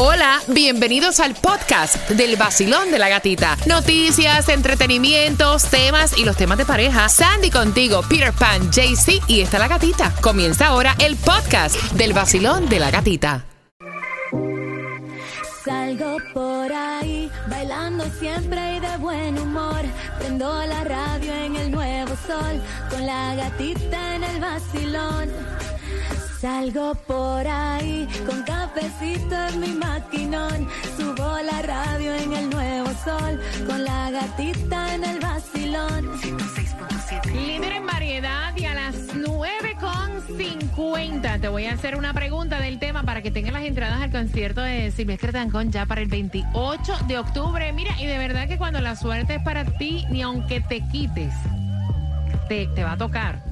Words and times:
Hola, 0.00 0.40
bienvenidos 0.46 1.18
al 1.18 1.34
podcast 1.34 2.08
del 2.10 2.36
vacilón 2.36 2.92
de 2.92 3.00
la 3.00 3.08
gatita. 3.08 3.56
Noticias, 3.66 4.48
entretenimientos, 4.48 5.64
temas 5.64 6.16
y 6.16 6.24
los 6.24 6.36
temas 6.36 6.56
de 6.56 6.64
pareja. 6.64 7.08
Sandy 7.08 7.50
contigo, 7.50 8.02
Peter 8.08 8.32
Pan, 8.32 8.70
JC 8.70 9.20
y 9.26 9.40
está 9.40 9.58
la 9.58 9.66
gatita. 9.66 10.14
Comienza 10.20 10.68
ahora 10.68 10.94
el 11.00 11.16
podcast 11.16 11.74
del 11.94 12.12
vacilón 12.12 12.68
de 12.68 12.78
la 12.78 12.92
gatita. 12.92 13.44
Salgo 15.64 16.18
por 16.32 16.72
ahí, 16.72 17.28
bailando 17.50 18.04
siempre 18.20 18.76
y 18.76 18.78
de 18.80 18.96
buen 18.98 19.36
humor. 19.36 19.82
Prendo 20.20 20.64
la 20.64 20.84
radio 20.84 21.34
en 21.34 21.56
el 21.56 21.72
nuevo 21.72 22.14
sol, 22.24 22.62
con 22.88 23.04
la 23.04 23.34
gatita 23.34 24.14
en 24.14 24.22
el 24.22 24.40
vacilón. 24.40 25.67
Salgo 26.40 26.94
por 26.94 27.46
ahí, 27.48 28.06
con 28.24 28.44
cafecito 28.44 29.34
en 29.48 29.60
mi 29.60 29.72
maquinón. 29.72 30.68
Subo 30.96 31.36
la 31.42 31.62
radio 31.62 32.14
en 32.14 32.32
el 32.32 32.48
nuevo 32.48 32.90
sol, 33.04 33.40
con 33.66 33.82
la 33.82 34.12
gatita 34.12 34.94
en 34.94 35.02
el 35.02 35.18
vacilón. 35.18 36.12
Líder 37.32 37.72
en 37.72 37.86
variedad 37.86 38.56
y 38.56 38.66
a 38.66 38.74
las 38.74 38.94
9.50 39.16 41.40
te 41.40 41.48
voy 41.48 41.66
a 41.66 41.72
hacer 41.72 41.96
una 41.96 42.14
pregunta 42.14 42.60
del 42.60 42.78
tema 42.78 43.02
para 43.02 43.20
que 43.20 43.32
tengas 43.32 43.52
las 43.52 43.64
entradas 43.64 44.00
al 44.00 44.12
concierto 44.12 44.60
de 44.60 44.92
Silvestre 44.92 45.32
Tancón 45.32 45.72
ya 45.72 45.86
para 45.86 46.02
el 46.02 46.08
28 46.08 46.98
de 47.08 47.18
octubre. 47.18 47.72
Mira, 47.72 48.00
y 48.00 48.06
de 48.06 48.16
verdad 48.16 48.46
que 48.46 48.58
cuando 48.58 48.80
la 48.80 48.94
suerte 48.94 49.34
es 49.34 49.42
para 49.42 49.64
ti, 49.64 50.04
ni 50.10 50.22
aunque 50.22 50.60
te 50.60 50.82
quites, 50.82 51.34
te, 52.48 52.68
te 52.68 52.84
va 52.84 52.92
a 52.92 52.96
tocar. 52.96 53.42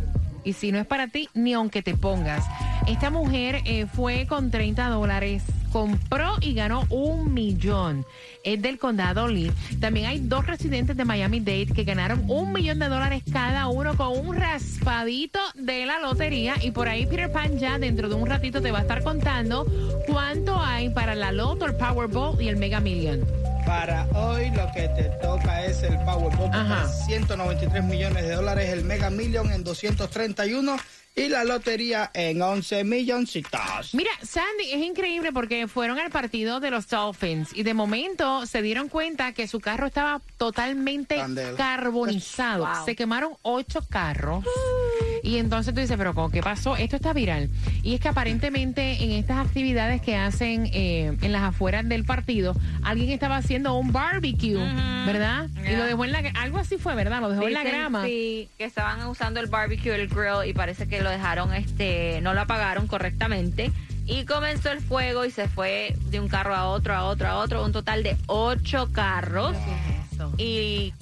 Y 0.44 0.52
si 0.52 0.70
no 0.70 0.78
es 0.78 0.86
para 0.86 1.08
ti, 1.08 1.28
ni 1.34 1.52
aunque 1.54 1.82
te 1.82 1.96
pongas. 1.96 2.44
Esta 2.86 3.10
mujer 3.10 3.62
eh, 3.64 3.86
fue 3.86 4.28
con 4.28 4.52
30 4.52 4.88
dólares, 4.90 5.42
compró 5.72 6.36
y 6.40 6.54
ganó 6.54 6.84
un 6.88 7.34
millón. 7.34 8.06
Es 8.44 8.62
del 8.62 8.78
condado 8.78 9.26
Lee. 9.26 9.50
También 9.80 10.06
hay 10.06 10.20
dos 10.20 10.46
residentes 10.46 10.96
de 10.96 11.04
Miami 11.04 11.40
Dade 11.40 11.66
que 11.66 11.82
ganaron 11.82 12.24
un 12.28 12.52
millón 12.52 12.78
de 12.78 12.88
dólares 12.88 13.24
cada 13.32 13.66
uno 13.66 13.96
con 13.96 14.16
un 14.16 14.36
raspadito 14.36 15.40
de 15.56 15.84
la 15.84 15.98
lotería. 15.98 16.54
Y 16.62 16.70
por 16.70 16.88
ahí 16.88 17.06
Peter 17.06 17.30
Pan 17.32 17.58
ya 17.58 17.76
dentro 17.80 18.08
de 18.08 18.14
un 18.14 18.26
ratito 18.28 18.62
te 18.62 18.70
va 18.70 18.78
a 18.78 18.82
estar 18.82 19.02
contando 19.02 19.66
cuánto 20.06 20.56
hay 20.60 20.88
para 20.90 21.16
la 21.16 21.32
Loto, 21.32 21.66
el 21.66 21.74
Powerball 21.74 22.40
y 22.40 22.48
el 22.48 22.56
Mega 22.56 22.78
Million. 22.78 23.20
Para 23.66 24.06
hoy 24.14 24.52
lo 24.52 24.70
que 24.72 24.88
te 24.90 25.10
toca 25.20 25.64
es 25.64 25.82
el 25.82 25.98
Powerball 26.04 26.50
Ajá. 26.52 26.82
por 26.82 26.92
193 27.06 27.82
millones 27.82 28.22
de 28.22 28.34
dólares, 28.36 28.70
el 28.70 28.84
Mega 28.84 29.10
Million 29.10 29.50
en 29.50 29.64
231 29.64 30.76
y 31.18 31.28
la 31.28 31.44
lotería 31.44 32.10
en 32.12 32.42
11 32.42 32.84
milloncitos. 32.84 33.94
Mira, 33.94 34.10
Sandy, 34.22 34.70
es 34.70 34.84
increíble 34.84 35.32
porque 35.32 35.66
fueron 35.66 35.98
al 35.98 36.10
partido 36.10 36.60
de 36.60 36.70
los 36.70 36.88
Dolphins 36.88 37.50
y 37.54 37.62
de 37.62 37.72
momento 37.72 38.44
se 38.44 38.60
dieron 38.60 38.90
cuenta 38.90 39.32
que 39.32 39.48
su 39.48 39.58
carro 39.58 39.86
estaba 39.86 40.20
totalmente 40.36 41.16
Candela. 41.16 41.56
carbonizado. 41.56 42.66
Wow. 42.66 42.84
Se 42.84 42.94
quemaron 42.94 43.32
ocho 43.42 43.80
carros. 43.88 44.44
Y 45.26 45.38
entonces 45.38 45.74
tú 45.74 45.80
dices, 45.80 45.96
pero 45.96 46.14
¿cómo 46.14 46.30
qué 46.30 46.40
pasó? 46.40 46.76
Esto 46.76 46.94
está 46.94 47.12
viral. 47.12 47.50
Y 47.82 47.94
es 47.94 48.00
que 48.00 48.06
aparentemente 48.06 49.02
en 49.02 49.10
estas 49.10 49.44
actividades 49.44 50.00
que 50.00 50.16
hacen 50.16 50.70
eh, 50.72 51.16
en 51.20 51.32
las 51.32 51.42
afueras 51.42 51.88
del 51.88 52.04
partido, 52.04 52.54
alguien 52.84 53.10
estaba 53.10 53.36
haciendo 53.36 53.74
un 53.74 53.90
barbecue, 53.90 54.54
¿verdad? 55.04 55.48
Y 55.68 55.74
lo 55.74 55.84
dejó 55.84 56.04
en 56.04 56.12
la... 56.12 56.18
Algo 56.36 56.58
así 56.58 56.78
fue, 56.78 56.94
¿verdad? 56.94 57.20
Lo 57.20 57.30
dejó 57.30 57.48
en 57.48 57.54
la 57.54 57.64
grama. 57.64 58.04
Sí, 58.04 58.48
que 58.56 58.64
estaban 58.64 59.04
usando 59.08 59.40
el 59.40 59.48
barbecue, 59.48 59.92
el 59.96 60.06
grill 60.06 60.48
y 60.48 60.52
parece 60.52 60.86
que 60.86 61.02
lo 61.02 61.10
dejaron, 61.10 61.52
este, 61.54 62.20
no 62.22 62.32
lo 62.32 62.42
apagaron 62.42 62.86
correctamente. 62.86 63.72
Y 64.06 64.26
comenzó 64.26 64.70
el 64.70 64.80
fuego 64.80 65.24
y 65.24 65.32
se 65.32 65.48
fue 65.48 65.96
de 66.08 66.20
un 66.20 66.28
carro 66.28 66.54
a 66.54 66.68
otro, 66.68 66.94
a 66.94 67.02
otro, 67.02 67.26
a 67.26 67.38
otro, 67.38 67.64
un 67.64 67.72
total 67.72 68.04
de 68.04 68.16
ocho 68.28 68.92
carros. 68.92 69.56
Y 70.38 70.92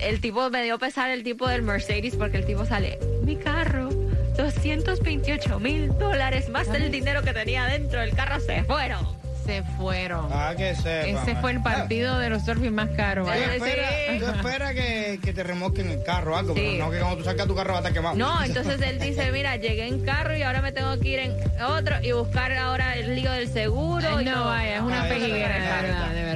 el 0.00 0.20
tipo 0.20 0.50
me 0.50 0.62
dio 0.62 0.78
pesar 0.78 1.10
el 1.10 1.22
tipo 1.22 1.48
del 1.48 1.62
Mercedes 1.62 2.16
porque 2.16 2.36
el 2.38 2.46
tipo 2.46 2.64
sale, 2.66 2.98
mi 3.22 3.36
carro, 3.36 3.88
228 4.36 5.60
mil 5.60 5.88
dólares 5.98 6.48
más 6.48 6.68
el 6.68 6.90
dinero 6.90 7.22
que 7.22 7.32
tenía 7.32 7.64
dentro 7.66 8.00
del 8.00 8.14
carro 8.14 8.40
se 8.40 8.62
fueron. 8.64 9.20
Se 9.46 9.62
fueron. 9.78 10.28
Ah, 10.32 10.54
que 10.56 10.74
sepa, 10.76 11.06
Ese 11.22 11.32
man. 11.32 11.40
fue 11.40 11.50
el 11.52 11.62
partido 11.62 12.18
de 12.18 12.28
los 12.30 12.44
Dolphins 12.46 12.72
más 12.72 12.90
caros. 12.90 13.26
Tú 13.26 13.32
esperas 13.32 14.36
esperas 14.36 14.74
que, 14.74 15.18
que 15.24 15.32
te 15.32 15.42
remolquen 15.42 15.88
el 15.90 16.02
carro 16.04 16.36
algo, 16.36 16.54
Sí. 16.54 16.60
pero 16.72 16.84
no 16.84 16.90
que 16.90 16.98
cuando 16.98 17.16
tú 17.16 17.24
sacas 17.24 17.46
tu 17.48 17.56
carro 17.56 17.70
va 17.72 17.78
a 17.78 17.80
estar 17.80 17.92
quemado. 17.92 18.16
No, 18.16 18.44
entonces 18.44 18.80
él 18.82 18.98
dice, 19.00 19.32
mira, 19.32 19.56
llegué 19.56 19.88
en 19.88 20.04
carro 20.04 20.36
y 20.36 20.42
ahora 20.42 20.60
me 20.62 20.72
tengo 20.72 20.96
que 21.00 21.08
ir 21.08 21.18
en 21.20 21.32
otro 21.62 21.96
y 22.02 22.12
buscar 22.12 22.52
ahora 22.52 22.96
el 22.96 23.16
lío 23.16 23.32
del 23.32 23.48
seguro. 23.48 24.06
Ay, 24.18 24.22
y 24.22 24.28
no, 24.28 24.34
todo. 24.34 24.44
vaya, 24.50 24.76
es 24.76 24.82
una 24.82 25.04
de 25.04 25.18
verdad, 25.32 26.29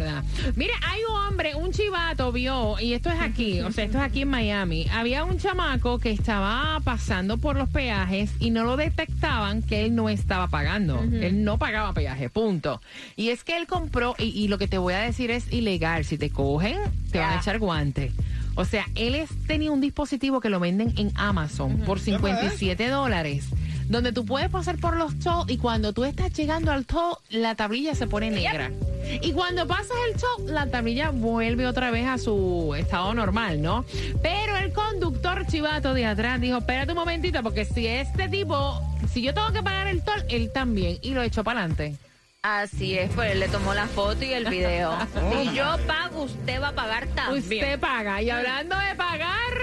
Mira, 0.56 0.74
hay 0.88 1.00
un 1.08 1.16
hombre, 1.26 1.54
un 1.54 1.72
chivato 1.72 2.30
vio, 2.32 2.78
y 2.80 2.92
esto 2.94 3.10
es 3.10 3.20
aquí, 3.20 3.60
o 3.60 3.72
sea, 3.72 3.84
esto 3.84 3.98
es 3.98 4.04
aquí 4.04 4.22
en 4.22 4.28
Miami. 4.28 4.86
Había 4.92 5.24
un 5.24 5.38
chamaco 5.38 5.98
que 5.98 6.10
estaba 6.10 6.80
pasando 6.84 7.38
por 7.38 7.56
los 7.56 7.68
peajes 7.68 8.30
y 8.38 8.50
no 8.50 8.64
lo 8.64 8.76
detectaban 8.76 9.62
que 9.62 9.84
él 9.84 9.94
no 9.94 10.08
estaba 10.08 10.48
pagando. 10.48 11.00
Él 11.02 11.44
no 11.44 11.58
pagaba 11.58 11.92
peaje, 11.92 12.28
punto. 12.30 12.80
Y 13.16 13.30
es 13.30 13.44
que 13.44 13.56
él 13.56 13.66
compró, 13.66 14.14
y, 14.18 14.24
y 14.24 14.48
lo 14.48 14.58
que 14.58 14.68
te 14.68 14.78
voy 14.78 14.94
a 14.94 14.98
decir 14.98 15.30
es 15.30 15.52
ilegal. 15.52 16.04
Si 16.04 16.18
te 16.18 16.30
cogen, 16.30 16.78
te 17.10 17.18
van 17.18 17.30
a 17.30 17.40
echar 17.40 17.58
guante. 17.58 18.12
O 18.56 18.64
sea, 18.64 18.86
él 18.94 19.14
es- 19.16 19.30
tenía 19.46 19.72
un 19.72 19.80
dispositivo 19.80 20.40
que 20.40 20.48
lo 20.48 20.60
venden 20.60 20.92
en 20.96 21.10
Amazon 21.16 21.78
por 21.78 21.98
57 21.98 22.88
dólares. 22.88 23.46
Donde 23.88 24.12
tú 24.12 24.24
puedes 24.24 24.48
pasar 24.48 24.78
por 24.78 24.96
los 24.96 25.18
tolls 25.18 25.50
y 25.50 25.58
cuando 25.58 25.92
tú 25.92 26.04
estás 26.04 26.32
llegando 26.32 26.70
al 26.72 26.86
toll, 26.86 27.16
la 27.30 27.54
tablilla 27.54 27.94
se 27.94 28.06
pone 28.06 28.30
negra. 28.30 28.70
Y 29.20 29.32
cuando 29.32 29.66
pasas 29.66 29.96
el 30.08 30.20
toll, 30.20 30.54
la 30.54 30.66
tablilla 30.66 31.10
vuelve 31.10 31.66
otra 31.66 31.90
vez 31.90 32.06
a 32.06 32.18
su 32.18 32.74
estado 32.76 33.14
normal, 33.14 33.62
¿no? 33.62 33.84
Pero 34.22 34.56
el 34.56 34.72
conductor 34.72 35.46
chivato 35.46 35.94
de 35.94 36.06
atrás 36.06 36.40
dijo, 36.40 36.58
espérate 36.58 36.92
un 36.92 36.98
momentito, 36.98 37.42
porque 37.42 37.64
si 37.64 37.86
este 37.86 38.28
tipo, 38.28 38.80
si 39.12 39.22
yo 39.22 39.34
tengo 39.34 39.52
que 39.52 39.62
pagar 39.62 39.88
el 39.88 40.02
toll, 40.02 40.24
él 40.28 40.50
también. 40.52 40.98
Y 41.02 41.10
lo 41.10 41.22
echó 41.22 41.44
para 41.44 41.60
adelante. 41.60 41.96
Así 42.42 42.98
es, 42.98 43.10
pues 43.14 43.32
él 43.32 43.40
le 43.40 43.48
tomó 43.48 43.72
la 43.72 43.86
foto 43.86 44.22
y 44.24 44.32
el 44.32 44.44
video. 44.46 44.96
Si 45.32 45.54
yo 45.54 45.76
pago, 45.86 46.24
usted 46.24 46.60
va 46.60 46.68
a 46.68 46.74
pagar 46.74 47.06
también. 47.08 47.42
Usted 47.42 47.80
paga. 47.80 48.20
Y 48.20 48.28
hablando 48.28 48.76
de 48.78 48.94
pagar, 48.94 49.54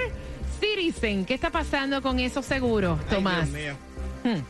Citizen, 0.59 1.25
¿qué 1.25 1.35
está 1.35 1.51
pasando 1.51 2.01
con 2.01 2.19
esos 2.19 2.45
seguros, 2.45 2.99
Ay, 3.07 3.15
Tomás? 3.15 3.53
Dios 3.53 3.77
mío. 4.23 4.43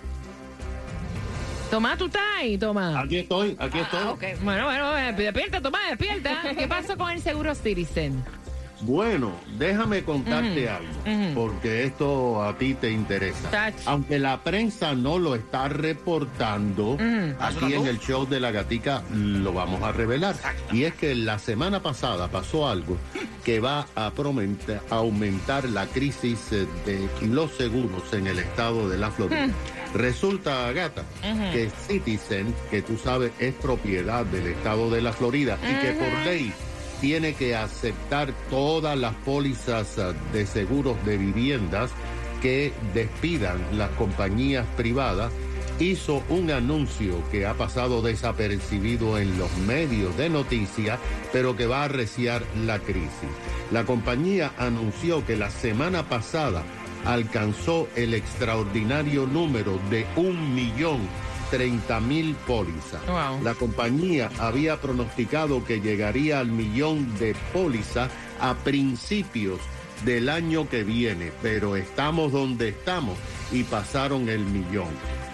Tomás, 1.72 1.98
¿tú 1.98 2.08
estás 2.08 2.22
ahí, 2.36 2.58
Tomás? 2.58 3.02
Aquí 3.02 3.20
estoy, 3.20 3.56
aquí 3.58 3.80
estoy. 3.80 4.00
Ah, 4.04 4.12
ok. 4.12 4.24
Bueno, 4.44 4.66
bueno, 4.66 4.98
eh, 4.98 5.14
despierta, 5.14 5.62
Tomás, 5.62 5.82
despierta. 5.90 6.42
¿Qué 6.58 6.68
pasó 6.68 6.98
con 6.98 7.12
el 7.12 7.22
seguro 7.22 7.56
Citizen? 7.56 8.22
Bueno, 8.82 9.32
déjame 9.58 10.04
contarte 10.04 10.68
algo, 10.68 10.90
porque 11.36 11.84
esto 11.84 12.44
a 12.44 12.58
ti 12.58 12.74
te 12.74 12.90
interesa. 12.92 13.72
Aunque 13.86 14.18
la 14.18 14.44
prensa 14.44 14.96
no 14.96 15.20
lo 15.20 15.36
está 15.36 15.70
reportando, 15.70 16.98
aquí 17.40 17.74
en 17.74 17.86
el 17.86 18.00
show 18.00 18.28
de 18.28 18.40
la 18.40 18.52
gatica 18.52 19.03
lo 19.14 19.53
vamos 19.53 19.84
a 19.84 19.92
revelar. 19.92 20.36
Y 20.74 20.84
es 20.84 20.96
que 20.96 21.14
la 21.14 21.38
semana 21.40 21.82
pasada 21.82 22.28
pasó 22.28 22.68
algo 22.68 22.98
que 23.46 23.59
va 23.59 23.86
a 23.96 24.12
aumentar 24.90 25.70
la 25.70 25.86
crisis 25.86 26.52
eh, 26.52 26.68
de 26.86 27.08
los 27.28 27.52
seguros 27.52 28.14
en 28.14 28.28
el 28.28 28.40
estado 28.40 28.90
de 28.90 28.98
la 28.98 29.12
Florida. 29.12 29.48
Resulta, 29.94 30.72
gata, 30.72 31.03
que 31.52 31.69
Citizen, 31.88 32.53
que 32.69 32.81
tú 32.81 32.97
sabes 32.97 33.31
es 33.40 33.53
propiedad 33.56 34.25
del 34.25 34.47
estado 34.47 34.90
de 34.90 35.02
la 35.02 35.12
Florida 35.12 35.57
y 35.62 35.85
que 35.85 35.91
por 35.94 36.25
ley 36.25 36.53
tiene 37.02 37.34
que 37.34 37.56
aceptar 37.56 38.31
todas 38.50 38.97
las 38.97 39.16
pólizas 39.16 39.97
ah, 39.97 40.13
de 40.31 40.46
seguros 40.46 41.03
de 41.06 41.18
viviendas 41.18 41.91
que 42.41 42.72
despidan 42.94 43.59
las 43.78 43.90
compañías 43.91 44.66
privadas, 44.78 45.31
hizo 45.79 46.23
un 46.29 46.52
anuncio 46.52 47.23
que 47.31 47.46
ha 47.46 47.53
pasado 47.56 48.02
desapercibido 48.02 49.18
en 49.18 49.38
los 49.38 49.56
medios 49.58 50.16
de 50.17 50.29
noticias, 50.29 50.99
pero 51.34 51.55
que 51.55 51.66
va 51.66 51.82
a 51.82 51.85
arreciar 51.85 52.43
la 52.66 52.79
crisis. 52.79 53.09
La 53.72 53.84
compañía 53.84 54.52
anunció 54.58 55.26
que 55.26 55.35
la 55.35 55.49
semana 55.49 56.08
pasada 56.08 56.64
alcanzó 57.06 57.88
el 57.96 58.14
extraordinario 58.14 59.26
número 59.28 59.80
de 59.90 60.06
un 60.16 60.56
millón 60.56 61.00
30 61.52 62.00
mil 62.00 62.36
pólizas. 62.48 63.06
Wow. 63.08 63.44
La 63.44 63.53
compañía 63.53 64.30
había 64.40 64.80
pronosticado 64.80 65.64
que 65.66 65.82
llegaría 65.82 66.40
al 66.40 66.48
millón 66.48 67.14
de 67.20 67.36
pólizas 67.53 68.09
a 68.40 68.56
principios 68.56 69.59
del 70.06 70.30
año 70.30 70.68
que 70.68 70.84
viene, 70.84 71.32
pero 71.42 71.76
estamos 71.76 72.32
donde 72.32 72.70
estamos 72.70 73.18
y 73.52 73.64
pasaron 73.64 74.30
el 74.30 74.46
millón. 74.46 74.90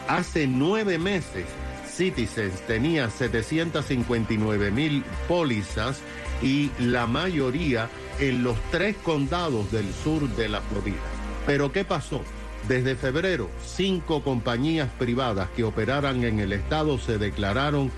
Hace 0.07 0.47
nueve 0.47 0.97
meses, 0.97 1.45
Citizens 1.87 2.61
tenía 2.67 3.09
759 3.09 4.71
mil 4.71 5.03
pólizas 5.27 6.01
y 6.41 6.71
la 6.79 7.07
mayoría 7.07 7.89
en 8.19 8.43
los 8.43 8.57
tres 8.71 8.95
condados 8.97 9.71
del 9.71 9.93
sur 9.93 10.27
de 10.29 10.49
la 10.49 10.61
Florida. 10.61 11.16
Pero 11.47 11.71
¿qué 11.71 11.83
pasó? 11.83 12.21
Desde 12.67 12.95
febrero, 12.95 13.49
cinco 13.65 14.21
compañías 14.23 14.89
privadas 14.99 15.49
que 15.55 15.63
operaran 15.63 16.23
en 16.23 16.39
el 16.39 16.51
estado 16.53 16.99
se 16.99 17.17
declararon 17.17 17.89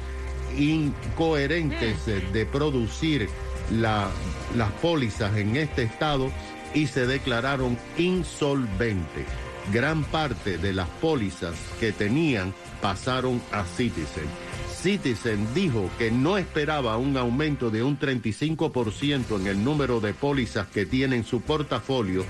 incoherentes 0.57 2.05
de 2.05 2.45
producir 2.45 3.27
la- 3.71 4.09
las 4.55 4.71
pólizas 4.73 5.35
en 5.37 5.55
este 5.57 5.83
estado 5.83 6.31
y 6.73 6.87
se 6.87 7.05
declararon 7.07 7.77
insolventes. 7.97 9.25
Gran 9.73 10.03
parte 10.03 10.57
de 10.57 10.73
las 10.73 10.87
pólizas 11.01 11.55
que 11.79 11.91
tenían 11.91 12.53
pasaron 12.81 13.41
a 13.51 13.65
Citizen. 13.65 14.25
Citizen 14.81 15.47
dijo 15.53 15.89
que 15.97 16.09
no 16.11 16.37
esperaba 16.37 16.97
un 16.97 17.17
aumento 17.17 17.69
de 17.69 17.83
un 17.83 17.97
35% 17.99 19.35
en 19.39 19.47
el 19.47 19.63
número 19.63 19.99
de 19.99 20.13
pólizas 20.13 20.67
que 20.67 20.85
tiene 20.85 21.17
en 21.17 21.25
su 21.25 21.41
portafolio 21.41 22.23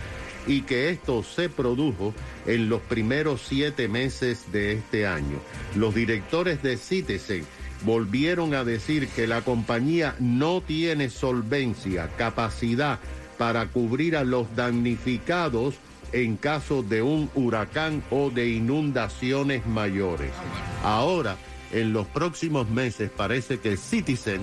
y 0.47 0.61
que 0.61 0.89
esto 0.89 1.23
se 1.23 1.49
produjo 1.49 2.13
en 2.45 2.69
los 2.69 2.81
primeros 2.81 3.41
siete 3.47 3.87
meses 3.87 4.51
de 4.51 4.73
este 4.73 5.05
año. 5.05 5.37
Los 5.75 5.95
directores 5.95 6.63
de 6.63 6.77
Citizen 6.77 7.45
volvieron 7.83 8.53
a 8.53 8.63
decir 8.63 9.07
que 9.09 9.27
la 9.27 9.41
compañía 9.41 10.15
no 10.19 10.61
tiene 10.61 11.09
solvencia, 11.09 12.09
capacidad 12.17 12.99
para 13.37 13.67
cubrir 13.67 14.17
a 14.17 14.23
los 14.23 14.53
damnificados 14.55 15.75
en 16.11 16.37
caso 16.37 16.83
de 16.83 17.01
un 17.01 17.29
huracán 17.35 18.03
o 18.09 18.29
de 18.29 18.49
inundaciones 18.49 19.65
mayores. 19.65 20.31
Ahora, 20.83 21.37
en 21.71 21.93
los 21.93 22.07
próximos 22.07 22.69
meses, 22.69 23.11
parece 23.15 23.59
que 23.59 23.77
Citizen 23.77 24.41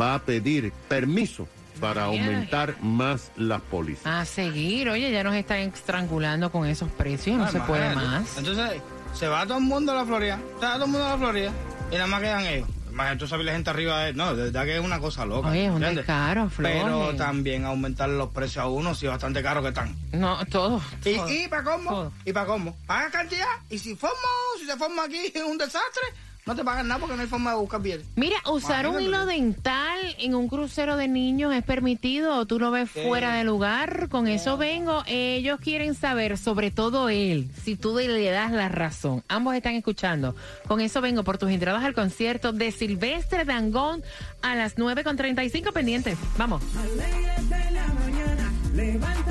va 0.00 0.14
a 0.14 0.22
pedir 0.24 0.72
permiso 0.88 1.46
para 1.80 2.04
aumentar 2.04 2.76
más 2.80 3.32
las 3.36 3.60
pólizas. 3.62 4.06
A 4.06 4.24
seguir, 4.24 4.88
oye, 4.88 5.10
ya 5.10 5.22
nos 5.24 5.34
están 5.34 5.58
estrangulando 5.58 6.50
con 6.50 6.66
esos 6.66 6.90
precios, 6.90 7.36
no 7.36 7.50
se 7.50 7.60
puede 7.60 7.94
más. 7.94 8.38
Entonces, 8.38 8.80
se 9.14 9.28
va 9.28 9.46
todo 9.46 9.58
el 9.58 9.64
mundo 9.64 9.92
a 9.92 9.96
la 9.96 10.04
Florida. 10.04 10.38
Se 10.58 10.66
va 10.66 10.74
todo 10.74 10.84
el 10.84 10.90
mundo 10.90 11.06
a 11.06 11.10
la 11.10 11.18
Florida. 11.18 11.52
Y 11.90 11.94
nada 11.94 12.06
más 12.06 12.20
quedan 12.20 12.46
ellos. 12.46 12.68
Imagínate, 12.90 13.20
tú 13.20 13.26
sabes 13.26 13.46
la 13.46 13.52
gente 13.52 13.70
arriba 13.70 14.04
de... 14.04 14.12
No, 14.12 14.34
de 14.34 14.44
verdad 14.44 14.64
que 14.64 14.76
es 14.76 14.84
una 14.84 15.00
cosa 15.00 15.24
loca. 15.24 15.48
Oye, 15.48 15.64
es 15.64 15.70
un 15.70 15.80
descaro. 15.80 16.50
Pero 16.58 17.14
también 17.16 17.64
aumentar 17.64 18.08
los 18.10 18.28
precios 18.30 18.64
a 18.64 18.68
uno, 18.68 18.94
sí, 18.94 19.06
bastante 19.06 19.42
caros 19.42 19.62
que 19.62 19.70
están. 19.70 19.96
No, 20.12 20.44
todo. 20.46 20.82
Y, 21.04 21.16
todo. 21.16 21.30
y 21.30 21.48
para 21.48 21.64
cómo, 21.64 21.90
todo. 21.90 22.12
y 22.26 22.32
para 22.34 22.46
cómo. 22.46 22.76
Paga 22.86 23.10
cantidad. 23.10 23.46
Y 23.70 23.78
si 23.78 23.96
forma, 23.96 24.16
si 24.58 24.66
se 24.66 24.76
forma 24.76 25.04
aquí 25.04 25.32
un 25.48 25.56
desastre, 25.56 26.02
no 26.44 26.56
te 26.56 26.64
pagan 26.64 26.88
nada 26.88 26.98
porque 26.98 27.14
no 27.14 27.22
hay 27.22 27.28
forma 27.28 27.50
de 27.50 27.56
buscar 27.56 27.80
bien. 27.80 28.02
Mira, 28.16 28.36
usar 28.50 28.88
un 28.88 29.00
hilo 29.00 29.26
dental 29.26 30.00
en 30.18 30.34
un 30.34 30.48
crucero 30.48 30.96
de 30.96 31.06
niños 31.06 31.54
es 31.54 31.62
permitido 31.62 32.36
o 32.36 32.46
tú 32.46 32.58
lo 32.58 32.70
ves 32.70 32.90
fuera 32.90 33.34
de 33.34 33.44
lugar. 33.44 34.08
Con 34.08 34.26
eso 34.26 34.56
vengo. 34.56 35.04
Ellos 35.06 35.60
quieren 35.60 35.94
saber, 35.94 36.36
sobre 36.38 36.70
todo 36.70 37.08
él, 37.08 37.48
si 37.62 37.76
tú 37.76 37.96
le 37.96 38.30
das 38.30 38.50
la 38.50 38.68
razón. 38.68 39.22
Ambos 39.28 39.54
están 39.54 39.74
escuchando. 39.74 40.34
Con 40.66 40.80
eso 40.80 41.00
vengo 41.00 41.22
por 41.22 41.38
tus 41.38 41.50
entradas 41.50 41.84
al 41.84 41.94
concierto 41.94 42.52
de 42.52 42.72
Silvestre 42.72 43.44
Dangón 43.44 44.02
a 44.42 44.56
las 44.56 44.76
9.35 44.76 45.72
pendientes. 45.72 46.18
Vamos. 46.36 46.62
Alégrate 46.76 47.70
la 47.70 47.86
mañana, 47.86 48.52
levántate 48.74 49.21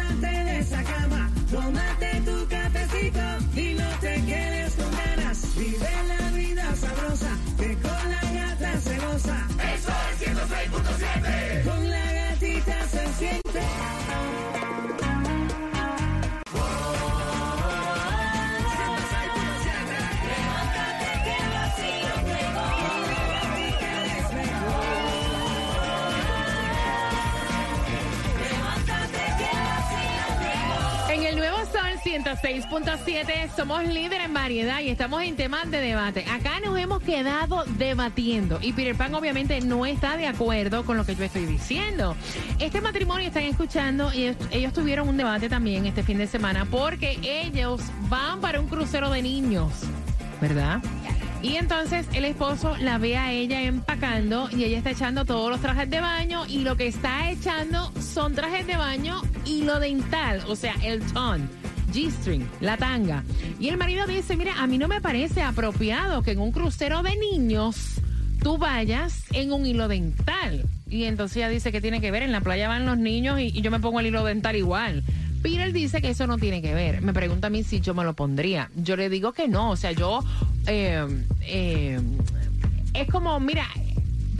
6.7, 32.38 33.56
somos 33.56 33.84
líderes 33.84 34.26
en 34.26 34.34
variedad 34.34 34.80
y 34.80 34.90
estamos 34.90 35.24
en 35.24 35.36
temas 35.36 35.70
de 35.70 35.80
debate. 35.82 36.26
Acá 36.32 36.60
nos 36.64 36.78
hemos 36.78 37.02
quedado 37.02 37.64
debatiendo 37.78 38.60
y 38.62 38.74
Peter 38.74 38.96
Pan 38.96 39.14
obviamente 39.16 39.60
no 39.62 39.86
está 39.86 40.18
de 40.18 40.28
acuerdo 40.28 40.86
con 40.86 40.98
lo 40.98 41.06
que 41.06 41.16
yo 41.16 41.24
estoy 41.24 41.46
diciendo. 41.46 42.16
Este 42.60 42.80
matrimonio 42.80 43.28
están 43.28 43.44
escuchando 43.44 44.14
y 44.14 44.36
ellos 44.52 44.74
tuvieron 44.74 45.10
un 45.10 45.18
debate 45.18 45.50
también 45.50 45.86
este 45.86 46.04
fin 46.04 46.18
de 46.18 46.28
semana 46.28 46.66
porque 46.66 47.20
ellos 47.24 47.82
van 48.10 48.40
para 48.40 48.60
un 48.60 48.68
crucero 48.68 49.10
de 49.10 49.22
niños, 49.22 49.72
¿verdad? 50.40 50.82
Y 51.42 51.56
entonces 51.56 52.08
el 52.14 52.26
esposo 52.26 52.78
la 52.78 52.98
ve 52.98 53.18
a 53.18 53.32
ella 53.32 53.62
empacando 53.62 54.50
y 54.52 54.64
ella 54.64 54.78
está 54.78 54.92
echando 54.92 55.26
todos 55.26 55.50
los 55.50 55.60
trajes 55.60 55.90
de 55.90 56.00
baño 56.00 56.46
y 56.48 56.60
lo 56.60 56.78
que 56.78 56.88
está 56.88 57.30
echando 57.32 57.92
son 58.00 58.36
trajes 58.36 58.68
de 58.68 58.78
baño 58.78 59.22
y 59.44 59.64
lo 59.64 59.80
dental, 59.80 60.44
o 60.48 60.56
sea, 60.56 60.76
el 60.84 61.02
ton. 61.14 61.61
G-string, 61.92 62.48
la 62.62 62.78
tanga. 62.78 63.24
Y 63.60 63.70
el 63.70 63.78
marido 63.78 64.06
dice, 64.08 64.36
mira, 64.38 64.62
a 64.62 64.68
mí 64.68 64.78
no 64.78 64.88
me 64.88 65.02
parece 65.02 65.42
apropiado 65.42 66.24
que 66.24 66.32
en 66.32 66.40
un 66.40 66.52
crucero 66.52 67.04
de 67.04 67.16
niños 67.18 68.02
tú 68.42 68.58
vayas 68.58 69.24
en 69.34 69.52
un 69.52 69.66
hilo 69.66 69.88
dental. 69.88 70.66
Y 70.90 71.06
entonces 71.06 71.38
ella 71.38 71.50
dice 71.50 71.72
que 71.72 71.82
tiene 71.82 72.02
que 72.02 72.12
ver, 72.12 72.24
en 72.24 72.32
la 72.32 72.42
playa 72.42 72.68
van 72.68 72.86
los 72.86 72.98
niños 72.98 73.40
y, 73.40 73.52
yo 73.62 73.72
me 73.72 73.80
pongo 73.80 74.00
el 74.00 74.08
hilo 74.08 74.24
dental 74.24 74.56
igual. 74.56 75.04
Peter 75.42 75.74
dice 75.74 76.02
que 76.02 76.10
eso 76.10 76.28
no 76.28 76.38
tiene 76.38 76.62
que 76.62 76.74
ver. 76.74 77.02
Me 77.02 77.14
pregunta 77.14 77.48
a 77.48 77.50
mí 77.50 77.64
si 77.64 77.80
yo 77.80 77.94
me 77.94 78.04
lo 78.04 78.14
pondría. 78.14 78.70
Yo 78.76 78.96
le 78.96 79.10
digo 79.10 79.34
que 79.34 79.48
no. 79.48 79.72
O 79.72 79.76
sea, 79.76 79.92
yo... 79.92 80.24
eh, 80.68 81.06
eh, 81.42 82.00
es 82.94 83.08
como, 83.08 83.40
mira, 83.40 83.68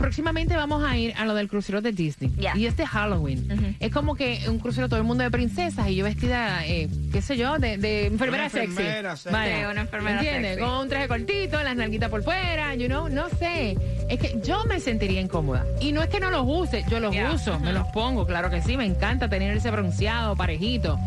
próximamente 0.02 0.56
vamos 0.56 0.82
a 0.84 0.96
ir 0.96 1.14
a 1.16 1.24
lo 1.24 1.34
del 1.34 1.48
crucero 1.48 1.80
de 1.80 1.92
Disney. 1.92 2.32
Y 2.56 2.66
este 2.66 2.84
Halloween. 2.86 3.76
Es 3.78 3.92
como 3.92 4.14
que 4.16 4.40
un 4.48 4.58
crucero 4.58 4.88
todo 4.88 4.98
el 4.98 5.04
mundo 5.04 5.22
de 5.22 5.30
princesas 5.30 5.88
y 5.88 5.94
yo 5.94 6.04
vestida, 6.04 6.66
eh, 6.66 6.88
qué 7.12 7.22
sé 7.22 7.36
yo, 7.36 7.58
de, 7.58 7.78
de 7.78 8.06
enfermera 8.06 8.44
Una 8.44 8.50
sexy. 8.50 8.70
enfermera 8.70 9.16
sexy. 9.16 9.36
Sí, 9.36 9.64
una 9.70 9.80
enfermera 9.82 10.16
¿Entiendes? 10.18 10.54
sexy. 10.56 10.64
Con 10.68 10.80
un 10.80 10.88
traje 10.88 11.08
cortito, 11.08 11.62
las 11.62 11.76
nalguitas 11.76 12.10
por 12.10 12.22
fuera, 12.24 12.74
you 12.74 12.86
know, 12.86 13.08
no 13.08 13.28
sé. 13.30 13.78
Es 14.10 14.18
que 14.18 14.40
yo 14.44 14.64
me 14.64 14.80
sentiría 14.80 15.20
incómoda. 15.20 15.64
Y 15.80 15.92
no 15.92 16.02
es 16.02 16.08
que 16.08 16.18
no 16.18 16.30
los 16.30 16.44
use, 16.46 16.84
yo 16.90 16.98
los 16.98 17.14
uso, 17.32 17.60
me 17.60 17.72
los 17.72 17.86
pongo, 17.88 18.26
claro 18.26 18.50
que 18.50 18.60
sí, 18.60 18.76
me 18.76 18.84
encanta 18.84 19.28
tener 19.28 19.56
ese 19.56 19.70
bronceado 19.70 20.34
parejito. 20.34 20.98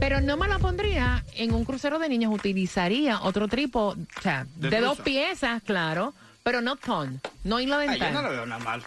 Pero 0.00 0.20
no 0.20 0.36
me 0.36 0.48
lo 0.48 0.58
pondría 0.58 1.24
en 1.36 1.54
un 1.54 1.64
crucero 1.64 2.00
de 2.00 2.08
niños, 2.08 2.34
utilizaría 2.34 3.20
otro 3.22 3.46
tipo, 3.46 3.90
o 3.90 4.20
sea, 4.20 4.46
de, 4.56 4.68
De 4.70 4.80
dos 4.80 4.98
piezas, 5.00 5.62
claro, 5.62 6.12
pero 6.42 6.60
no 6.60 6.76
ton, 6.76 7.20
no 7.44 7.60
hilo 7.60 7.76
Ay, 7.78 7.88
dental. 7.88 8.12
yo 8.12 8.14
no 8.14 8.22
lo 8.28 8.30
veo 8.30 8.46
nada 8.46 8.62
mal. 8.64 8.82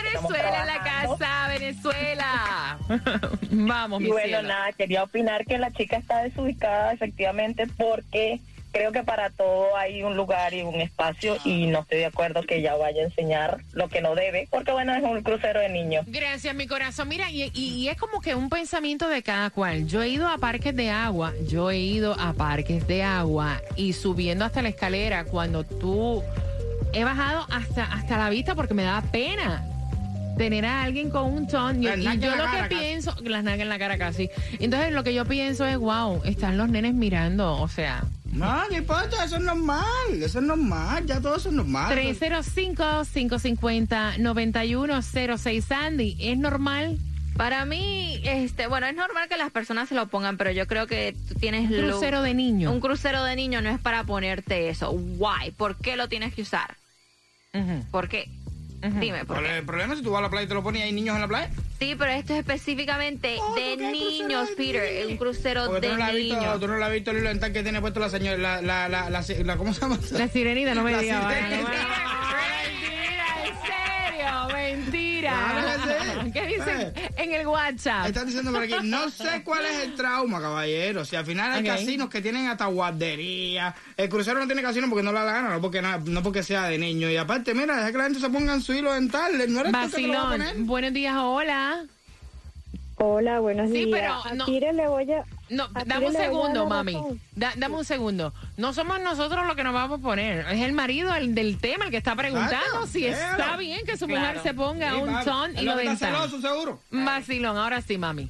Venezuela 0.02 0.60
en 0.62 0.66
la 0.66 0.82
casa, 0.82 1.46
Venezuela. 1.48 2.78
Vamos, 3.50 4.00
Y 4.00 4.04
mi 4.04 4.10
bueno, 4.10 4.26
cielo. 4.38 4.48
nada, 4.48 4.72
quería 4.72 5.02
opinar 5.04 5.44
que 5.46 5.58
la 5.58 5.70
chica 5.70 5.96
está 5.98 6.22
desubicada 6.22 6.92
efectivamente 6.92 7.66
porque 7.78 8.40
creo 8.72 8.92
que 8.92 9.02
para 9.02 9.30
todo 9.30 9.76
hay 9.76 10.02
un 10.02 10.16
lugar 10.16 10.54
y 10.54 10.62
un 10.62 10.80
espacio 10.80 11.36
y 11.44 11.66
no 11.66 11.80
estoy 11.80 11.98
de 11.98 12.06
acuerdo 12.06 12.42
que 12.42 12.56
ella 12.58 12.76
vaya 12.76 13.02
a 13.02 13.04
enseñar 13.04 13.58
lo 13.72 13.88
que 13.88 14.00
no 14.00 14.14
debe, 14.14 14.48
porque 14.50 14.72
bueno, 14.72 14.94
es 14.94 15.02
un 15.02 15.22
crucero 15.22 15.60
de 15.60 15.68
niños. 15.68 16.04
Gracias, 16.06 16.54
mi 16.54 16.66
corazón. 16.66 17.08
Mira, 17.08 17.30
y, 17.30 17.50
y- 17.54 17.74
y 17.74 17.88
es 17.88 17.96
como 17.96 18.20
que 18.20 18.34
un 18.34 18.48
pensamiento 18.48 19.08
de 19.08 19.22
cada 19.22 19.50
cual. 19.50 19.86
Yo 19.86 20.02
he 20.02 20.08
ido 20.08 20.28
a 20.28 20.38
parques 20.38 20.74
de 20.76 20.90
agua, 20.90 21.32
yo 21.48 21.70
he 21.70 21.78
ido 21.78 22.14
a 22.18 22.32
parques 22.32 22.86
de 22.86 23.02
agua 23.02 23.60
y 23.76 23.92
subiendo 23.92 24.44
hasta 24.44 24.62
la 24.62 24.68
escalera 24.70 25.24
cuando 25.24 25.64
tú 25.64 26.22
he 26.92 27.04
bajado 27.04 27.46
hasta, 27.50 27.84
hasta 27.84 28.18
la 28.18 28.30
vista 28.30 28.54
porque 28.54 28.74
me 28.74 28.82
da 28.82 29.00
pena 29.12 29.64
tener 30.36 30.64
a 30.64 30.82
alguien 30.82 31.10
con 31.10 31.24
un 31.24 31.46
ton. 31.46 31.82
Y, 31.82 31.86
yo 31.86 31.94
lo 31.96 32.02
que 32.12 32.18
cara 32.36 32.68
casi. 32.68 32.74
pienso, 32.74 33.14
las 33.24 33.44
nalgas 33.44 33.60
en 33.62 33.68
la 33.68 33.78
cara 33.78 33.98
casi. 33.98 34.30
Entonces 34.58 34.92
lo 34.92 35.04
que 35.04 35.12
yo 35.12 35.24
pienso 35.26 35.66
es, 35.66 35.76
wow, 35.76 36.22
están 36.24 36.56
los 36.56 36.68
nenes 36.68 36.94
mirando, 36.94 37.60
o 37.60 37.68
sea. 37.68 38.04
No, 38.32 38.68
no 38.68 38.76
importa, 38.76 39.24
eso 39.24 39.36
es 39.36 39.42
normal, 39.42 39.84
eso 40.22 40.38
es 40.38 40.44
normal, 40.44 41.04
ya 41.04 41.20
todo 41.20 41.36
eso 41.36 41.48
es 41.48 41.54
normal. 41.54 41.92
305-550-9106, 44.28 45.62
Sandy, 45.62 46.16
¿es 46.20 46.38
normal? 46.38 46.98
Para 47.36 47.64
mí, 47.64 48.20
este, 48.24 48.66
bueno, 48.66 48.86
es 48.86 48.94
normal 48.94 49.28
que 49.28 49.36
las 49.36 49.50
personas 49.50 49.88
se 49.88 49.94
lo 49.94 50.06
pongan, 50.08 50.36
pero 50.36 50.50
yo 50.50 50.66
creo 50.66 50.86
que 50.86 51.14
tú 51.28 51.34
tienes 51.36 51.70
Un 51.70 51.86
lo- 51.86 51.92
crucero 51.92 52.22
de 52.22 52.34
niños. 52.34 52.72
Un 52.72 52.80
crucero 52.80 53.24
de 53.24 53.34
niños 53.36 53.62
no 53.62 53.70
es 53.70 53.78
para 53.80 54.04
ponerte 54.04 54.68
eso. 54.68 54.90
Why? 54.90 55.50
¿Por 55.56 55.76
qué 55.76 55.96
lo 55.96 56.08
tienes 56.08 56.34
que 56.34 56.42
usar? 56.42 56.76
Ujú. 57.54 57.84
¿Por 57.90 58.08
qué? 58.08 58.28
Dime. 58.82 59.24
¿por 59.24 59.42
qué? 59.42 59.58
El 59.58 59.64
problema 59.64 59.92
es 59.92 59.98
si 59.98 60.04
tú 60.04 60.10
vas 60.12 60.20
a 60.20 60.22
la 60.22 60.30
playa 60.30 60.44
y 60.44 60.48
te 60.48 60.54
lo 60.54 60.62
pones 60.62 60.80
y 60.80 60.84
hay 60.84 60.92
niños 60.92 61.14
en 61.14 61.20
la 61.20 61.28
playa. 61.28 61.50
Sí, 61.78 61.94
pero 61.98 62.10
esto 62.12 62.32
es 62.32 62.40
específicamente 62.40 63.36
oh, 63.40 63.54
de 63.54 63.76
niños, 63.76 64.48
Peter. 64.56 64.82
Es 64.82 65.06
Un 65.06 65.16
crucero 65.16 65.80
de 65.80 65.88
no 65.88 65.96
la 65.96 66.12
niños. 66.12 66.40
Visto, 66.40 66.60
tú 66.60 66.68
no 66.68 66.76
lo 66.76 66.84
has 66.84 66.92
visto 66.92 67.10
el 67.10 67.18
hilo 67.18 67.28
dental 67.28 67.52
que 67.52 67.62
tiene 67.62 67.80
puesto 67.80 68.00
la 68.00 68.08
señora. 68.10 68.38
La, 68.38 68.62
la, 68.62 68.88
la, 68.88 69.10
la, 69.10 69.22
la 69.44 69.56
¿Cómo 69.56 69.74
se 69.74 69.80
llama? 69.82 69.98
La 70.12 70.28
sirenita, 70.28 70.74
no 70.74 70.82
me 70.82 70.96
digas. 70.98 71.24
Mentira, 71.30 73.26
en 73.44 73.54
serio, 73.66 74.48
mentira. 74.52 75.36
¿qué 76.34 76.46
dicen 76.46 76.92
Eh. 76.96 77.10
en 77.16 77.32
el 77.32 77.46
WhatsApp? 77.46 78.06
Están 78.06 78.26
diciendo 78.26 78.52
por 78.52 78.62
aquí, 78.62 78.74
no 78.84 79.10
sé 79.10 79.42
cuál 79.44 79.64
es 79.66 79.80
el 79.84 79.94
trauma, 79.94 80.40
caballero. 80.40 81.04
Si 81.04 81.16
al 81.16 81.24
final 81.26 81.52
hay 81.52 81.64
casinos 81.64 82.08
que 82.08 82.20
tienen 82.20 82.48
hasta 82.48 82.66
guardería. 82.66 83.74
El 83.96 84.08
crucero 84.08 84.38
no 84.40 84.46
tiene 84.46 84.62
casino 84.62 84.88
porque 84.88 85.02
no 85.02 85.12
le 85.12 85.18
da 85.18 85.24
la 85.24 85.32
gana, 85.32 85.50
no 85.50 85.60
porque, 85.60 85.82
no 85.82 86.22
porque 86.22 86.42
sea 86.42 86.64
de 86.68 86.78
niño. 86.78 87.10
Y 87.10 87.16
aparte, 87.16 87.54
mira, 87.54 87.76
deja 87.76 87.92
que 87.92 87.98
la 87.98 88.04
gente 88.04 88.20
se 88.20 88.30
ponga 88.30 88.54
en 88.54 88.62
su 88.62 88.72
hilo 88.72 88.92
dental. 88.94 89.32
No 89.52 89.60
eres 89.60 89.72
tú 89.72 89.78
que 89.90 89.96
te 89.96 90.02
lo 90.06 90.12
vas 90.12 90.18
a 90.24 90.26
Vacilón, 90.26 90.30
poner. 90.30 90.56
buenos 90.66 90.92
días, 90.92 91.14
hola. 91.18 91.84
Hola, 93.02 93.40
buenos 93.40 93.70
Sí, 93.70 93.86
días. 93.86 93.98
pero 93.98 94.12
a 94.24 94.34
no- 94.34 94.44
Tire 94.44 94.74
le 94.74 94.86
voy 94.86 95.10
a... 95.10 95.24
No, 95.48 95.64
a 95.74 95.84
dame 95.86 96.08
un 96.08 96.12
segundo, 96.12 96.66
mami. 96.68 96.98
Da- 97.34 97.54
dame 97.56 97.76
un 97.76 97.84
segundo. 97.86 98.34
No 98.58 98.74
somos 98.74 99.00
nosotros 99.00 99.46
los 99.46 99.56
que 99.56 99.64
nos 99.64 99.72
vamos 99.72 100.00
a 100.00 100.02
poner. 100.02 100.40
Es 100.52 100.60
el 100.60 100.74
marido 100.74 101.14
el 101.14 101.34
del 101.34 101.58
tema 101.58 101.86
el 101.86 101.90
que 101.90 101.96
está 101.96 102.14
preguntando 102.14 102.86
si 102.86 103.06
está 103.06 103.56
bien 103.56 103.86
que 103.86 103.96
su 103.96 104.06
Claro. 104.06 104.20
mujer 104.20 104.42
se 104.42 104.52
ponga 104.52 104.90
Sí, 104.90 105.00
un 105.00 105.12
papi. 105.14 105.24
ton 105.24 105.56
y 105.58 105.62
lo 105.62 105.76
dental. 105.76 105.96
celoso, 105.96 106.40
seguro. 106.42 106.78
Vacilón, 106.90 107.56
ahora 107.56 107.80
sí, 107.80 107.96
mami. 107.96 108.28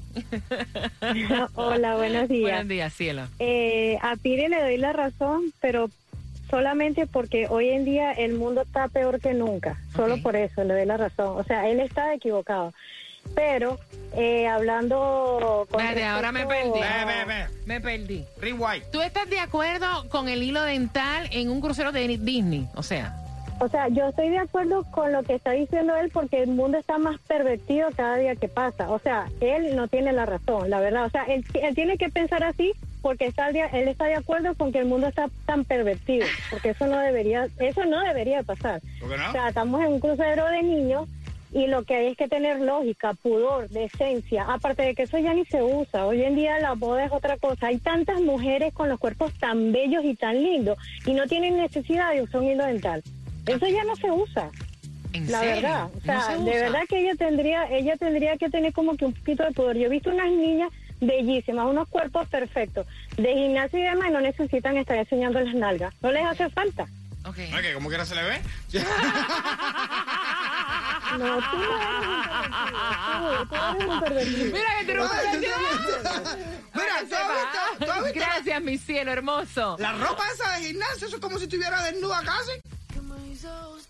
Hola, 1.57 1.97
buenos 1.97 2.29
días. 2.29 2.43
Buenos 2.53 2.69
días, 2.69 2.93
cielo. 2.95 3.23
Eh, 3.41 3.99
a 4.03 4.15
Tire 4.17 4.49
le 4.49 4.61
doy 4.63 4.77
la 4.77 4.93
razón, 4.93 5.53
pero 5.61 5.91
solamente 6.49 7.09
porque 7.09 7.49
hoy 7.49 7.71
en 7.71 7.85
día 7.85 8.13
el 8.13 8.35
mundo 8.35 8.63
está 8.63 8.87
peor 8.87 9.21
que 9.21 9.35
nunca. 9.35 9.81
Solo 9.97 10.23
por 10.23 10.37
eso 10.37 10.63
le 10.63 10.75
doy 10.75 10.87
la 10.87 10.97
razón. 10.97 11.37
O 11.39 11.43
sea, 11.43 11.69
él 11.69 11.81
está 11.81 12.15
equivocado. 12.15 12.73
Pero 13.35 13.79
eh, 14.17 14.47
hablando... 14.49 15.67
con 15.71 15.81
Espérate, 15.81 16.05
ahora 16.05 16.33
me 16.33 16.47
perdí. 16.47 16.81
a- 16.81 17.05
Ve, 17.05 17.15
ve, 17.15 17.25
ve. 17.25 17.47
Me 17.67 17.81
perdí. 17.81 18.25
Rewind. 18.41 18.85
¿Tú 18.91 19.01
estás 19.03 19.29
de 19.31 19.39
acuerdo 19.41 20.09
con 20.09 20.29
el 20.29 20.43
hilo 20.43 20.63
dental 20.63 21.29
en 21.33 21.51
un 21.51 21.61
crucero 21.61 21.93
de 21.93 22.09
Disney? 22.19 22.67
O 22.75 22.83
sea, 22.83 23.17
O 23.61 23.69
sea, 23.69 23.89
yo 23.89 24.09
estoy 24.09 24.31
de 24.31 24.39
acuerdo 24.39 24.85
con 24.91 25.13
lo 25.13 25.23
que 25.23 25.35
está 25.35 25.51
diciendo 25.53 25.95
él 25.97 26.11
porque 26.13 26.43
el 26.43 26.49
mundo 26.49 26.79
está 26.79 26.97
más 26.99 27.21
pervertido 27.29 27.89
cada 27.97 28.17
día 28.17 28.35
que 28.35 28.49
pasa. 28.49 28.91
O 28.91 28.99
sea, 28.99 29.27
él 29.41 29.77
no 29.77 29.87
tiene 29.87 30.13
la 30.13 30.25
razón, 30.27 30.71
la 30.71 30.81
verdad. 30.81 31.05
O 31.05 31.11
sea, 31.11 31.25
él, 31.25 31.45
él 31.55 31.75
tiene 31.75 31.99
que 31.99 32.09
pensar 32.09 32.43
así 32.43 32.73
porque 33.03 33.27
está 33.27 33.51
día- 33.53 33.67
él 33.73 33.87
está 33.89 34.07
de 34.07 34.15
acuerdo 34.17 34.55
con 34.55 34.73
que 34.73 34.79
el 34.79 34.87
mundo 34.87 35.07
está 35.09 35.29
tan 35.47 35.65
pervertido, 35.65 36.27
porque 36.51 36.71
eso 36.71 36.87
no 36.87 36.99
debería, 36.99 37.49
eso 37.59 37.85
no 37.87 38.01
debería 38.01 38.39
de 38.39 38.45
pasar. 38.45 38.81
¿Por 38.99 39.09
qué 39.11 39.17
no? 39.19 39.29
O 39.29 39.33
sea, 39.33 39.49
estamos 39.49 39.81
en 39.83 39.89
un 39.93 40.01
crucero 40.01 40.47
de 40.49 40.63
niños 40.63 41.07
y 41.53 41.67
lo 41.67 41.83
que 41.85 41.95
hay 41.97 42.07
es 42.09 42.17
que 42.17 42.29
tener 42.29 42.61
lógica, 42.61 43.15
pudor, 43.15 43.69
decencia. 43.69 44.45
Aparte 44.49 44.83
de 44.83 44.95
que 44.95 45.03
eso 45.03 45.19
ya 45.19 45.35
ni 45.35 45.45
se 45.47 45.63
usa. 45.63 46.07
Hoy 46.07 46.23
en 46.23 46.37
día 46.37 46.59
la 46.61 46.75
boda 46.75 47.05
es 47.05 47.13
otra 47.13 47.37
cosa. 47.39 47.67
Hay 47.69 47.79
tantas 47.79 48.21
mujeres 48.21 48.73
con 48.73 48.89
los 48.89 49.01
cuerpos 49.01 49.33
tan 49.39 49.73
bellos 49.73 50.05
y 50.05 50.15
tan 50.15 50.43
lindos 50.43 50.79
y 51.05 51.13
no 51.13 51.27
tienen 51.27 51.57
necesidad 51.57 52.13
de 52.13 52.23
usar 52.23 52.41
un 52.43 52.49
hilo 52.49 52.65
dental. 52.67 53.03
Eso 53.47 53.67
ya 53.67 53.83
no 53.85 53.97
se 53.97 54.11
usa. 54.11 54.51
¿en 55.13 55.31
La 55.33 55.41
serio? 55.41 55.55
verdad, 55.63 55.85
o 55.87 55.93
¿No 55.97 56.01
sea, 56.03 56.21
se 56.21 56.39
de 56.39 56.51
verdad 56.61 56.81
que 56.89 57.01
ella 57.01 57.15
tendría, 57.17 57.65
ella 57.69 57.97
tendría 57.97 58.37
que 58.37 58.49
tener 58.49 58.73
como 58.73 58.97
que 58.97 59.07
un 59.07 59.13
poquito 59.13 59.43
de 59.43 59.51
pudor. 59.51 59.77
Yo 59.77 59.87
he 59.87 59.89
visto 59.89 60.11
unas 60.11 60.31
niñas 60.31 60.71
bellísimas, 61.01 61.67
unos 61.67 61.89
cuerpos 61.89 62.29
perfectos, 62.29 62.87
de 63.17 63.35
gimnasio 63.35 63.81
y 63.81 63.83
demás, 63.83 64.09
y 64.09 64.13
no 64.13 64.21
necesitan 64.21 64.77
estar 64.77 64.97
enseñando 64.99 65.41
las 65.41 65.55
nalgas. 65.55 65.93
No 66.01 66.13
les 66.13 66.25
hace 66.25 66.49
falta. 66.51 66.85
Ok. 67.27 67.39
No, 67.51 67.61
que 67.61 67.73
como 67.75 67.89
quiera 67.89 68.05
se 68.05 68.15
le 68.15 68.23
ve. 68.23 68.41
No, 71.19 71.39
tú 71.39 71.57
no 71.57 71.65
eres 71.75 71.89
un 71.89 72.01
pervertido. 72.41 73.51
Tú, 73.51 73.57
tú 73.57 73.77
eres 73.77 73.89
un 73.89 74.01
pervertido. 74.01 74.47
Mira 74.53 74.71
que 74.87 74.93
Ay, 74.93 75.09
puedes 75.09 75.41
Mira, 76.75 76.95
¿tú 77.79 77.91
has 77.91 78.05
visto? 78.05 78.21
Gracias, 78.21 78.63
mi 78.63 78.79
cielo 78.79 79.13
hermoso. 79.13 79.77
La 79.79 79.93
ropa 79.93 80.23
esa 80.35 80.53
de 80.53 80.65
gimnasio, 80.67 81.07
eso 81.07 81.17
es 81.17 81.23
como 81.23 81.39
si 81.39 81.45
estuviera 81.45 81.83
desnuda 81.83 82.23
casi. 82.23 82.53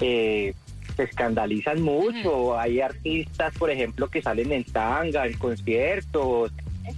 eh, 0.00 0.54
se 0.96 1.02
escandalizan 1.02 1.82
mucho. 1.82 2.58
Hay 2.58 2.80
artistas, 2.80 3.52
por 3.58 3.70
ejemplo, 3.70 4.08
que 4.08 4.22
salen 4.22 4.52
en 4.52 4.64
tanga, 4.64 5.26
en 5.26 5.34
conciertos. 5.38 6.52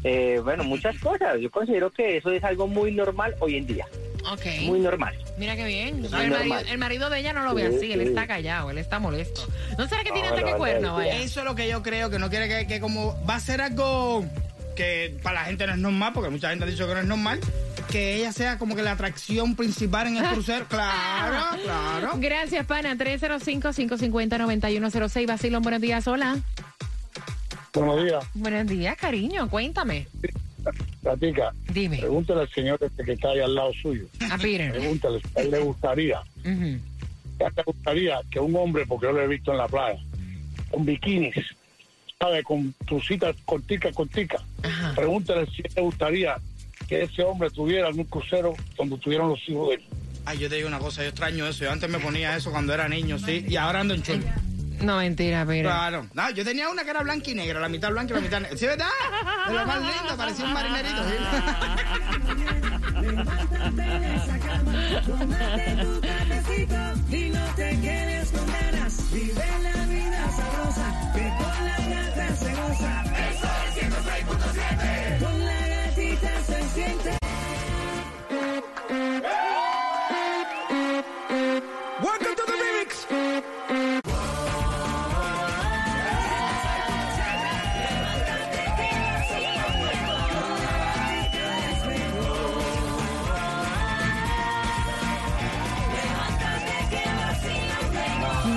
eh, 0.04 0.40
bueno, 0.44 0.64
muchas 0.64 0.98
cosas. 0.98 1.40
Yo 1.40 1.50
considero 1.50 1.90
que 1.90 2.18
eso 2.18 2.30
es 2.30 2.44
algo 2.44 2.66
muy 2.66 2.92
normal 2.92 3.34
hoy 3.40 3.56
en 3.56 3.66
día. 3.66 3.86
Ok. 4.30 4.44
Muy 4.66 4.80
normal. 4.80 5.14
Mira 5.38 5.56
qué 5.56 5.64
bien. 5.64 6.04
El, 6.04 6.10
marido, 6.10 6.38
normal. 6.38 6.66
el 6.68 6.78
marido 6.78 7.08
de 7.10 7.20
ella 7.20 7.32
no 7.32 7.44
lo 7.44 7.54
ve 7.54 7.70
Sí, 7.70 7.76
así, 7.76 7.92
él 7.92 8.00
está 8.02 8.26
callado, 8.26 8.70
él 8.70 8.78
está 8.78 8.98
molesto. 8.98 9.42
¿No 9.78 9.88
será 9.88 10.02
que 10.04 10.10
tiene 10.12 10.28
No, 10.28 10.34
ataque 10.34 10.50
no, 10.50 10.58
cuerno? 10.58 10.94
Vaya. 10.96 11.16
Eso 11.20 11.40
es 11.40 11.46
lo 11.46 11.54
que 11.54 11.68
yo 11.68 11.82
creo, 11.82 12.10
que 12.10 12.18
no 12.18 12.28
quiere 12.28 12.48
que, 12.48 12.66
que 12.66 12.80
como 12.80 13.16
va 13.26 13.36
a 13.36 13.40
ser 13.40 13.60
algo 13.62 14.24
que 14.76 15.16
para 15.22 15.40
la 15.40 15.46
gente 15.46 15.66
no 15.66 15.72
es 15.72 15.78
normal, 15.78 16.12
porque 16.12 16.30
mucha 16.30 16.50
gente 16.50 16.64
ha 16.64 16.68
dicho 16.68 16.86
que 16.86 16.94
no 16.94 17.00
es 17.00 17.06
normal, 17.06 17.40
que 17.90 18.16
ella 18.16 18.32
sea 18.32 18.58
como 18.58 18.76
que 18.76 18.82
la 18.82 18.92
atracción 18.92 19.56
principal 19.56 20.06
en 20.08 20.18
el 20.18 20.24
crucero. 20.26 20.66
Claro, 20.68 21.56
claro. 21.62 22.10
Gracias, 22.18 22.66
pana. 22.66 22.94
305-550-9106. 22.96 25.26
Vacilón, 25.26 25.62
buenos 25.62 25.80
días, 25.80 26.06
hola. 26.06 26.36
Buenos 27.74 28.04
días, 28.04 28.24
Buenos 28.34 28.66
días, 28.66 28.96
cariño, 28.96 29.48
cuéntame. 29.48 30.06
Gatica. 31.02 31.52
Dime. 31.72 31.98
Pregúntale 31.98 32.40
al 32.42 32.50
señor 32.50 32.78
este 32.82 33.04
que 33.04 33.12
está 33.12 33.30
ahí 33.30 33.40
al 33.40 33.54
lado 33.54 33.72
suyo. 33.80 34.06
A 34.30 34.36
Peter. 34.38 34.72
Pregúntale 34.72 35.20
si 35.20 35.28
a 35.38 35.42
él 35.42 35.50
le 35.50 35.58
gustaría, 35.60 36.20
Ujú. 36.20 36.50
a 36.50 36.54
él 37.46 37.52
le 37.56 37.62
gustaría 37.64 38.20
que 38.30 38.40
un 38.40 38.54
hombre, 38.56 38.84
porque 38.86 39.06
yo 39.06 39.12
lo 39.12 39.22
he 39.22 39.28
visto 39.28 39.52
en 39.52 39.58
la 39.58 39.68
playa, 39.68 39.98
con 40.70 40.84
bikinis, 40.84 41.34
¿sabe? 42.18 42.42
Con 42.42 42.74
trucitas 42.86 43.36
corticas, 43.44 43.94
corticas. 43.94 44.42
Pregúntale 44.96 45.46
si 45.46 45.62
le 45.62 45.80
gustaría 45.82 46.36
que 46.88 47.02
ese 47.02 47.22
hombre 47.22 47.50
tuviera 47.50 47.88
en 47.90 47.98
un 47.98 48.06
crucero 48.06 48.54
donde 48.76 48.96
tuvieran 48.98 49.28
los 49.28 49.38
hijos 49.48 49.68
de 49.68 49.74
él. 49.76 49.84
Ay, 50.24 50.38
yo 50.38 50.48
te 50.48 50.56
digo 50.56 50.68
una 50.68 50.78
cosa, 50.78 51.02
yo 51.02 51.08
extraño 51.08 51.46
eso. 51.46 51.64
Yo 51.64 51.70
antes 51.70 51.88
me 51.88 51.98
ponía 51.98 52.36
eso 52.36 52.50
cuando 52.50 52.74
era 52.74 52.88
niño, 52.88 53.18
sí, 53.18 53.44
y 53.46 53.56
ahora 53.56 53.80
ando 53.80 53.94
en 53.94 54.02
chul. 54.02 54.24
No, 54.80 54.98
mentira, 54.98 55.44
Peter. 55.44 55.64
Claro. 55.64 56.06
No, 56.14 56.30
yo 56.30 56.44
tenía 56.44 56.68
una 56.68 56.84
que 56.84 56.90
era 56.90 57.02
blanca 57.02 57.30
y 57.30 57.34
negra, 57.34 57.60
la 57.60 57.68
mitad 57.68 57.90
blanca 57.90 58.12
y 58.12 58.16
la 58.16 58.22
mitad 58.22 58.40
negra. 58.40 58.56
¿Sí, 58.56 58.66
verdad? 58.66 58.86
De 59.48 59.54
lo 59.54 59.66
más 59.66 59.80
lindo, 59.80 60.16
parecía 60.16 60.44
un 60.44 60.52
marinerito. 60.52 61.02
Levántate 67.56 68.48
siente. 76.78 77.10